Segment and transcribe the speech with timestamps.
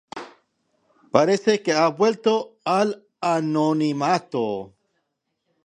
[1.11, 4.73] Parece que ha vuelto al anonimato.